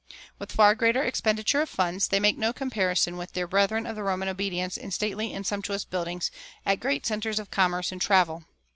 [0.39, 4.01] With far greater expenditure of funds, they make no comparison with their brethren of the
[4.01, 6.31] Roman obedience in stately and sumptuous buildings
[6.65, 8.45] at great centers of commerce and travel.